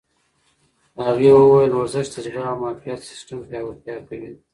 [1.05, 4.31] هغې وویل ورزش د زړه او معافیت سیستم پیاوړتیا کوي.